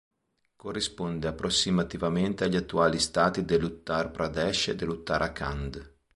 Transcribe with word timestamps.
Corrisponde 0.55 1.27
approssimativamente 1.27 2.43
agli 2.45 2.55
attuali 2.55 2.97
stati 2.97 3.45
dell'Uttar 3.45 4.09
Pradesh 4.09 4.69
e 4.69 4.75
dell'Uttarakhand. 4.75 5.93